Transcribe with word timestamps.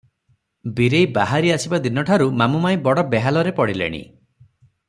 ବୀରେଇ 0.77 1.09
ବାହାରି 1.17 1.53
ଆସିବା 1.57 1.81
ଦିନ 1.85 2.05
ଠାରୁ 2.09 2.29
ମାମୁ 2.41 2.65
ମାଇଁ 2.65 2.83
ବଡ 2.89 3.07
ବେହାଲରେ 3.15 3.57
ପଡିଲେଣି। 3.61 4.05